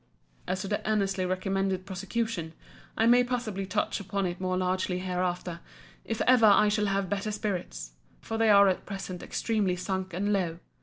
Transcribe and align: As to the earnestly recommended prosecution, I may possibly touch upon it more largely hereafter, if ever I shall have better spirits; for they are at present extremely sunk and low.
As 0.47 0.61
to 0.61 0.67
the 0.67 0.81
earnestly 0.89 1.27
recommended 1.27 1.85
prosecution, 1.85 2.53
I 2.97 3.05
may 3.05 3.23
possibly 3.23 3.67
touch 3.67 3.99
upon 3.99 4.25
it 4.25 4.41
more 4.41 4.57
largely 4.57 4.97
hereafter, 4.97 5.59
if 6.05 6.21
ever 6.21 6.47
I 6.47 6.69
shall 6.69 6.87
have 6.87 7.07
better 7.07 7.29
spirits; 7.31 7.91
for 8.19 8.35
they 8.35 8.49
are 8.49 8.67
at 8.67 8.87
present 8.87 9.21
extremely 9.21 9.75
sunk 9.75 10.11
and 10.11 10.33
low. 10.33 10.57